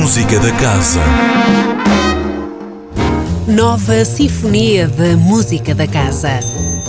Música 0.00 0.40
da 0.40 0.50
Casa. 0.52 1.00
Nova 3.46 4.02
Sinfonia 4.02 4.88
da 4.88 5.14
Música 5.14 5.74
da 5.74 5.86
Casa. 5.86 6.40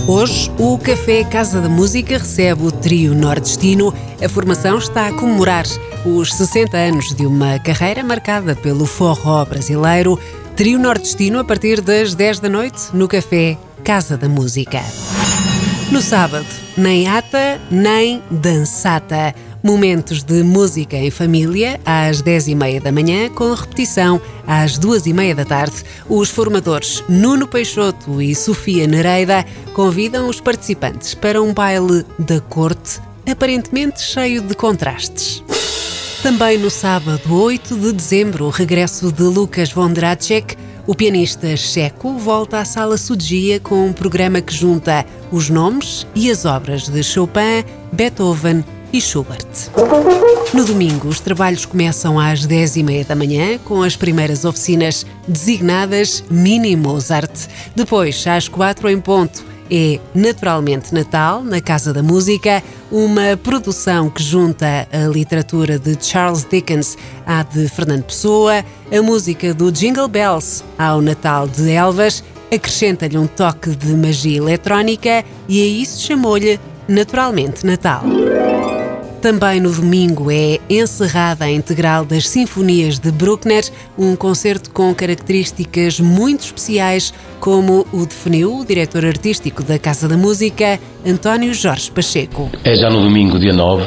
Hoje, 0.07 0.49
o 0.57 0.77
Café 0.77 1.25
Casa 1.25 1.59
da 1.59 1.67
Música 1.67 2.17
recebe 2.17 2.63
o 2.63 2.71
trio 2.71 3.13
nordestino. 3.13 3.93
A 4.23 4.29
formação 4.29 4.77
está 4.77 5.07
a 5.07 5.13
comemorar 5.13 5.65
os 6.05 6.33
60 6.33 6.77
anos 6.77 7.13
de 7.13 7.25
uma 7.25 7.59
carreira 7.59 8.01
marcada 8.01 8.55
pelo 8.55 8.85
forró 8.85 9.43
brasileiro. 9.43 10.17
Trio 10.55 10.79
nordestino 10.79 11.39
a 11.39 11.43
partir 11.43 11.81
das 11.81 12.15
10 12.15 12.39
da 12.39 12.47
noite 12.47 12.81
no 12.93 13.09
Café 13.09 13.57
Casa 13.83 14.17
da 14.17 14.29
Música. 14.29 14.81
No 15.91 16.01
sábado, 16.01 16.47
nem 16.77 17.09
ata 17.09 17.59
nem 17.69 18.23
dançata. 18.31 19.35
Momentos 19.63 20.23
de 20.23 20.41
música 20.41 20.97
em 20.97 21.11
família 21.11 21.79
às 21.85 22.19
10h30 22.23 22.81
da 22.81 22.91
manhã, 22.91 23.29
com 23.29 23.53
repetição 23.53 24.19
às 24.47 24.79
2h30 24.79 25.35
da 25.35 25.45
tarde. 25.45 25.83
Os 26.09 26.31
formadores 26.31 27.03
Nuno 27.07 27.47
Peixoto 27.47 28.19
e 28.19 28.33
Sofia 28.33 28.87
Nereida 28.87 29.45
convidam 29.73 30.27
os 30.27 30.41
participantes 30.41 31.13
para 31.13 31.39
um 31.39 31.53
baile 31.53 32.03
da 32.17 32.39
corte, 32.39 32.99
aparentemente 33.29 34.01
cheio 34.01 34.41
de 34.41 34.55
contrastes. 34.55 35.43
Também 36.23 36.57
no 36.57 36.71
sábado 36.71 37.21
8 37.31 37.75
de 37.77 37.93
dezembro, 37.93 38.45
o 38.45 38.49
regresso 38.49 39.11
de 39.11 39.23
Lucas 39.23 39.71
Vondracek, 39.71 40.55
o 40.87 40.95
pianista 40.95 41.55
checo 41.55 42.17
volta 42.17 42.59
à 42.59 42.65
Sala 42.65 42.97
Sudia 42.97 43.59
com 43.59 43.85
um 43.85 43.93
programa 43.93 44.41
que 44.41 44.53
junta 44.53 45.05
os 45.31 45.49
nomes 45.49 46.07
e 46.15 46.31
as 46.31 46.45
obras 46.45 46.87
de 46.87 47.03
Chopin, 47.03 47.63
Beethoven 47.91 48.63
e 48.93 49.01
Schubert. 49.01 49.47
No 50.53 50.65
domingo, 50.65 51.07
os 51.07 51.19
trabalhos 51.19 51.65
começam 51.65 52.19
às 52.19 52.45
10h30 52.45 53.07
da 53.07 53.15
manhã, 53.15 53.57
com 53.59 53.81
as 53.83 53.95
primeiras 53.95 54.43
oficinas 54.45 55.05
designadas 55.27 56.23
Mini 56.29 56.75
Mozart. 56.75 57.31
Depois, 57.75 58.25
às 58.27 58.47
4 58.47 58.89
em 58.89 58.99
ponto, 58.99 59.43
é 59.71 59.99
naturalmente 60.13 60.93
Natal, 60.93 61.41
na 61.41 61.61
Casa 61.61 61.93
da 61.93 62.03
Música, 62.03 62.61
uma 62.91 63.37
produção 63.41 64.09
que 64.09 64.21
junta 64.21 64.85
a 64.91 65.07
literatura 65.07 65.79
de 65.79 65.97
Charles 66.03 66.45
Dickens 66.49 66.97
à 67.25 67.41
de 67.41 67.69
Fernando 67.69 68.03
Pessoa, 68.03 68.65
a 68.91 69.01
música 69.01 69.53
do 69.53 69.71
Jingle 69.71 70.09
Bells 70.09 70.61
ao 70.77 71.01
Natal 71.01 71.47
de 71.47 71.71
Elvas, 71.71 72.21
acrescenta-lhe 72.53 73.17
um 73.17 73.27
toque 73.27 73.69
de 73.69 73.95
magia 73.95 74.39
eletrónica 74.39 75.23
e 75.47 75.61
a 75.61 75.65
isso 75.65 76.05
chamou-lhe 76.05 76.59
naturalmente 76.89 77.65
Natal. 77.65 78.03
Também 79.21 79.61
no 79.61 79.71
domingo 79.71 80.31
é 80.31 80.59
encerrada 80.67 81.45
a 81.45 81.51
integral 81.51 82.03
das 82.03 82.27
Sinfonias 82.27 82.97
de 82.97 83.11
Bruckner, 83.11 83.63
um 83.95 84.15
concerto 84.15 84.71
com 84.71 84.95
características 84.95 85.99
muito 85.99 86.45
especiais, 86.45 87.13
como 87.39 87.85
o 87.93 88.03
definiu 88.03 88.57
o 88.57 88.65
diretor 88.65 89.05
artístico 89.05 89.61
da 89.61 89.77
Casa 89.77 90.07
da 90.07 90.17
Música, 90.17 90.79
António 91.05 91.53
Jorge 91.53 91.91
Pacheco. 91.91 92.49
É 92.63 92.75
já 92.75 92.89
no 92.89 92.99
domingo, 93.03 93.37
dia 93.37 93.53
9, 93.53 93.85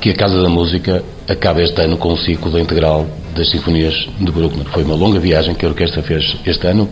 que 0.00 0.10
a 0.10 0.14
Casa 0.14 0.40
da 0.40 0.48
Música 0.48 1.02
acaba 1.26 1.60
este 1.60 1.80
ano 1.82 1.96
com 1.96 2.12
o 2.12 2.16
ciclo 2.16 2.48
da 2.48 2.60
integral 2.60 3.04
das 3.34 3.50
Sinfonias 3.50 4.08
de 4.20 4.30
Bruckner. 4.30 4.68
Foi 4.68 4.84
uma 4.84 4.94
longa 4.94 5.18
viagem 5.18 5.56
que 5.56 5.66
a 5.66 5.70
orquestra 5.70 6.04
fez 6.04 6.36
este 6.46 6.68
ano, 6.68 6.88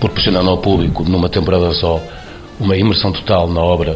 proporcionando 0.00 0.48
ao 0.48 0.56
público, 0.62 1.04
numa 1.04 1.28
temporada 1.28 1.70
só, 1.74 2.02
uma 2.58 2.78
imersão 2.78 3.12
total 3.12 3.46
na 3.46 3.60
obra 3.60 3.92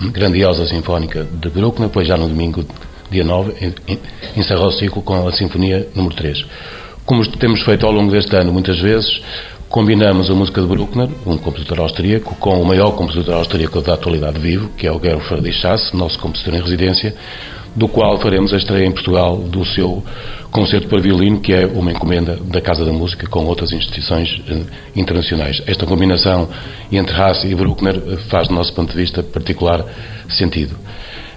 grandiosa 0.00 0.66
sinfónica 0.66 1.24
de 1.24 1.48
Bruckner, 1.48 1.88
depois 1.88 2.06
já 2.06 2.16
no 2.16 2.28
domingo, 2.28 2.64
dia 3.10 3.24
9, 3.24 3.74
encerra 4.36 4.66
o 4.66 4.72
ciclo 4.72 5.02
com 5.02 5.26
a 5.26 5.32
Sinfonia 5.32 5.88
número 5.94 6.14
3. 6.14 6.44
Como 7.04 7.26
temos 7.38 7.62
feito 7.62 7.86
ao 7.86 7.92
longo 7.92 8.10
deste 8.10 8.34
ano 8.36 8.52
muitas 8.52 8.78
vezes, 8.80 9.20
combinamos 9.68 10.30
a 10.30 10.34
música 10.34 10.60
de 10.60 10.66
Bruckner, 10.66 11.08
um 11.24 11.38
compositor 11.38 11.80
austríaco, 11.80 12.34
com 12.36 12.60
o 12.60 12.64
maior 12.64 12.92
compositor 12.92 13.34
austríaco 13.34 13.80
da 13.80 13.94
atualidade 13.94 14.38
vivo, 14.38 14.70
que 14.76 14.86
é 14.86 14.92
o 14.92 15.00
Gerhard 15.00 15.52
Schass, 15.52 15.92
nosso 15.92 16.18
compositor 16.18 16.54
em 16.54 16.62
residência, 16.62 17.14
do 17.76 17.86
qual 17.86 18.18
faremos 18.18 18.52
a 18.54 18.56
estreia 18.56 18.86
em 18.86 18.90
Portugal 18.90 19.36
do 19.36 19.64
seu 19.66 20.02
concerto 20.50 20.88
para 20.88 21.00
violino, 21.00 21.40
que 21.40 21.52
é 21.52 21.66
uma 21.66 21.92
encomenda 21.92 22.36
da 22.36 22.60
Casa 22.60 22.84
da 22.84 22.92
Música 22.92 23.26
com 23.26 23.44
outras 23.44 23.72
instituições 23.72 24.40
eh, 24.48 24.62
internacionais. 24.96 25.62
Esta 25.66 25.84
combinação 25.84 26.48
entre 26.90 27.14
Haas 27.14 27.44
e 27.44 27.54
Bruckner 27.54 27.94
eh, 27.94 28.16
faz, 28.30 28.48
do 28.48 28.54
nosso 28.54 28.72
ponto 28.72 28.90
de 28.90 28.96
vista, 28.96 29.22
particular 29.22 29.84
sentido. 30.30 30.74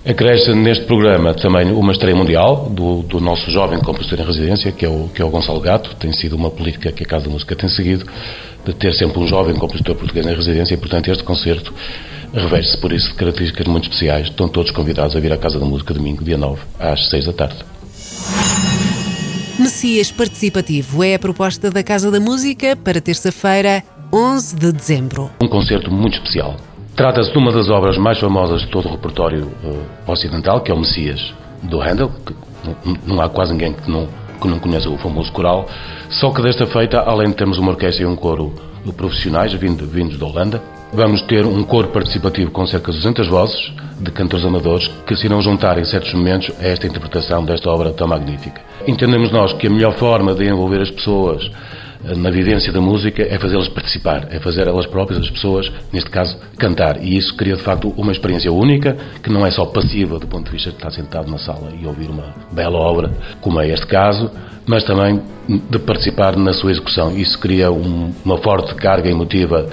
Acresce 0.06 0.54
neste 0.54 0.86
programa 0.86 1.34
também 1.34 1.70
uma 1.74 1.92
estreia 1.92 2.16
mundial 2.16 2.70
do, 2.70 3.04
do, 3.04 3.20
nosso 3.20 3.52
jovem 3.52 3.80
compositor 3.82 4.22
em 4.22 4.26
residência, 4.26 4.72
que 4.72 4.86
é, 4.86 4.90
o, 4.90 5.10
que 5.14 5.22
é 5.22 5.26
o 5.26 5.30
Gonçalo 5.30 5.60
Gato. 5.60 5.94
Tem 5.98 6.14
sido 6.14 6.38
uma 6.38 6.50
política 6.50 6.90
que 6.90 7.04
a 7.04 7.06
Casa 7.06 7.26
da 7.26 7.32
Música 7.32 7.54
tem 7.54 7.68
seguido, 7.68 8.06
de 8.66 8.74
ter 8.74 8.94
sempre 8.94 9.20
um 9.20 9.28
jovem 9.28 9.56
compositor 9.56 9.96
português 9.96 10.26
em 10.26 10.34
residência, 10.34 10.74
e, 10.74 10.78
portanto, 10.78 11.12
este 11.12 11.24
concerto 11.26 11.74
reveste-se 12.34 12.80
por 12.80 12.92
isso 12.92 13.10
de 13.10 13.16
características 13.16 13.68
muito 13.68 13.86
especiais. 13.86 14.28
Estão 14.28 14.48
todos 14.48 14.72
convidados 14.72 15.16
a 15.16 15.20
vir 15.20 15.32
à 15.32 15.38
Casa 15.38 15.60
da 15.60 15.66
Música 15.66 15.94
domingo, 15.94 16.24
dia 16.24 16.38
9, 16.38 16.62
às 16.80 17.10
6 17.10 17.26
da 17.26 17.34
tarde. 17.34 17.58
Messias 19.58 20.12
Participativo 20.12 21.04
é 21.04 21.16
a 21.16 21.20
proposta 21.20 21.70
da 21.70 21.84
Casa 21.84 22.10
da 22.10 22.20
Música 22.20 22.76
para 22.76 23.02
terça-feira, 23.02 23.84
11 24.12 24.56
de 24.56 24.72
dezembro. 24.72 25.30
Um 25.42 25.48
concerto 25.48 25.92
muito 25.92 26.18
especial. 26.18 26.56
Trata-se 26.96 27.32
de 27.32 27.38
uma 27.38 27.52
das 27.52 27.70
obras 27.70 27.98
mais 27.98 28.20
famosas 28.20 28.62
de 28.62 28.68
todo 28.70 28.88
o 28.88 28.92
repertório 28.92 29.52
uh, 29.64 30.12
ocidental, 30.12 30.62
que 30.62 30.72
é 30.72 30.74
o 30.74 30.80
Messias, 30.80 31.34
do 31.64 31.82
Handel, 31.82 32.10
que 32.26 32.34
não 33.06 33.22
há 33.22 33.30
quase 33.30 33.52
ninguém 33.52 33.74
que 33.74 33.90
não, 33.90 34.08
que 34.42 34.48
não 34.48 34.60
conheça 34.60 34.90
o 34.90 34.98
famoso 34.98 35.32
coral, 35.32 35.68
só 36.10 36.32
que 36.32 36.42
desta 36.42 36.66
feita, 36.66 37.00
além 37.02 37.30
de 37.30 37.36
termos 37.36 37.58
uma 37.58 37.72
orquestra 37.72 38.04
e 38.04 38.06
um 38.06 38.16
coro 38.16 38.54
profissionais 38.96 39.54
vindo, 39.54 39.86
vindos 39.86 40.18
da 40.18 40.26
Holanda, 40.26 40.62
Vamos 40.92 41.22
ter 41.22 41.46
um 41.46 41.64
coro 41.64 41.90
participativo 41.90 42.50
com 42.50 42.66
cerca 42.66 42.92
de 42.92 42.98
200 42.98 43.28
vozes 43.28 43.72
de 44.00 44.12
cantores 44.12 44.44
amadores 44.44 44.88
que 45.06 45.16
se 45.16 45.28
irão 45.28 45.40
juntar 45.40 45.78
em 45.78 45.84
certos 45.84 46.14
momentos 46.14 46.52
a 46.60 46.66
esta 46.66 46.88
interpretação 46.88 47.46
desta 47.46 47.70
obra 47.70 47.92
tão 47.92 48.08
magnífica. 48.08 48.60
Entendemos 48.88 49.32
nós 49.32 49.54
que 49.54 49.68
a 49.68 49.70
melhor 49.70 49.94
forma 49.98 50.34
de 50.34 50.46
envolver 50.46 50.82
as 50.82 50.90
pessoas 50.90 51.52
eh, 52.04 52.16
na 52.16 52.32
vivência 52.32 52.74
da 52.74 52.82
música 52.82 53.22
é 53.22 53.38
fazê-las 53.38 53.68
participar, 53.68 54.30
é 54.32 54.40
fazer 54.40 54.68
elas 54.68 54.88
próprias, 54.88 55.22
as 55.22 55.30
pessoas, 55.30 55.72
neste 55.94 56.10
caso, 56.10 56.36
cantar. 56.58 57.04
E 57.04 57.16
isso 57.16 57.36
cria, 57.38 57.56
de 57.56 57.62
facto, 57.62 57.94
uma 57.96 58.12
experiência 58.12 58.52
única, 58.52 58.98
que 59.22 59.30
não 59.30 59.46
é 59.46 59.52
só 59.52 59.68
passiva 59.68 60.18
do 60.18 60.26
ponto 60.26 60.46
de 60.46 60.52
vista 60.52 60.72
de 60.72 60.78
estar 60.78 60.90
sentado 60.90 61.30
na 61.30 61.38
sala 61.38 61.72
e 61.80 61.86
ouvir 61.86 62.10
uma 62.10 62.34
bela 62.52 62.80
obra, 62.80 63.12
como 63.42 63.62
é 63.62 63.68
este 63.68 63.86
caso, 63.86 64.32
mas 64.66 64.84
também 64.84 65.22
de 65.48 65.78
participar 65.78 66.36
na 66.36 66.54
sua 66.54 66.72
execução. 66.72 67.16
Isso 67.16 67.38
cria 67.38 67.72
um, 67.72 68.12
uma 68.26 68.40
forte 68.40 68.74
carga 68.74 69.08
emotiva 69.08 69.70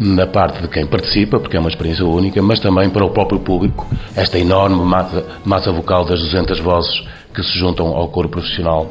na 0.00 0.26
parte 0.26 0.62
de 0.62 0.68
quem 0.68 0.86
participa, 0.86 1.38
porque 1.38 1.56
é 1.56 1.60
uma 1.60 1.68
experiência 1.68 2.04
única, 2.04 2.40
mas 2.42 2.60
também 2.60 2.90
para 2.90 3.04
o 3.04 3.10
próprio 3.10 3.40
público, 3.40 3.86
esta 4.16 4.38
enorme 4.38 4.84
massa, 4.84 5.24
massa 5.44 5.72
vocal 5.72 6.04
das 6.04 6.20
200 6.20 6.58
vozes 6.60 7.02
que 7.34 7.42
se 7.42 7.58
juntam 7.58 7.88
ao 7.88 8.08
coro 8.08 8.28
profissional 8.28 8.90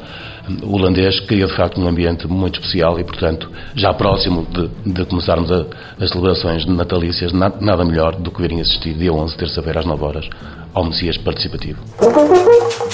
holandês, 0.63 1.19
cria 1.21 1.45
de 1.45 1.55
facto 1.55 1.79
um 1.79 1.87
ambiente 1.87 2.27
muito 2.27 2.59
especial 2.59 2.99
e, 2.99 3.03
portanto, 3.03 3.49
já 3.75 3.93
próximo 3.93 4.45
de, 4.45 4.91
de 4.91 5.05
começarmos 5.05 5.51
a, 5.51 5.65
as 5.99 6.09
celebrações 6.09 6.65
natalícias, 6.65 7.31
na, 7.31 7.49
nada 7.61 7.85
melhor 7.85 8.15
do 8.15 8.31
que 8.31 8.41
virem 8.41 8.59
assistir 8.61 8.93
dia 8.93 9.13
11, 9.13 9.37
terça-feira, 9.37 9.79
às 9.79 9.85
9 9.85 10.03
horas, 10.03 10.29
ao 10.73 10.85
Messias 10.85 11.17
Participativo. 11.17 11.79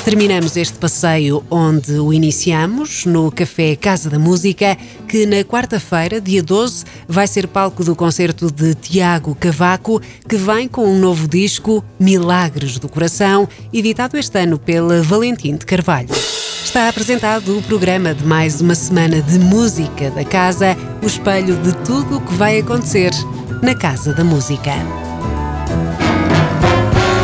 Terminamos 0.08 0.56
este 0.56 0.78
passeio 0.78 1.44
onde 1.50 2.00
o 2.00 2.14
iniciamos, 2.14 3.06
no 3.06 3.30
Café 3.30 3.76
Casa 3.76 4.10
da 4.10 4.18
Música, 4.18 4.78
que 5.06 5.26
na 5.26 5.44
quarta-feira, 5.44 6.22
dia 6.22 6.42
12, 6.42 6.86
vai 7.10 7.28
ser 7.28 7.46
palco 7.46 7.84
do 7.84 7.94
concerto 7.94 8.50
de 8.50 8.74
Tiago 8.74 9.36
Cavaco, 9.36 10.02
que 10.30 10.38
vem 10.38 10.70
com 10.70 10.88
um 10.88 10.98
novo 10.98 11.28
disco, 11.28 11.84
Milagres 12.00 12.80
do 12.80 12.88
Coração, 12.88 13.50
editado 13.74 14.18
este 14.18 14.40
ano 14.40 14.58
pela 14.58 15.04
Valentim 15.04 15.58
de 15.58 15.66
Carvalho. 15.66 16.16
Está 16.64 16.88
apresentado 16.88 17.58
o 17.58 17.62
programa 17.64 18.14
de 18.14 18.24
mais 18.24 18.62
uma 18.62 18.76
semana 18.76 19.22
de 19.22 19.38
música 19.38 20.10
da 20.12 20.24
casa, 20.24 20.78
o 21.04 21.06
espelho 21.06 21.58
de 21.58 21.76
tudo 21.84 22.16
o 22.16 22.22
que 22.22 22.34
vai 22.36 22.60
acontecer 22.60 23.12
na 23.62 23.76
Casa 23.76 24.14
da 24.14 24.24
Música. 24.24 25.07